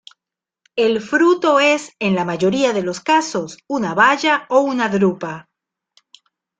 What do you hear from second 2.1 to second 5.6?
la mayoría de los casos una baya o una drupa.